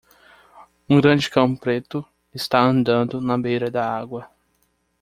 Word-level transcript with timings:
Um 0.89 0.99
grande 0.99 1.29
cão 1.29 1.55
preto 1.55 2.03
está 2.33 2.59
andando 2.63 3.21
na 3.21 3.37
beira 3.37 3.69
da 3.69 3.87
água. 3.87 4.27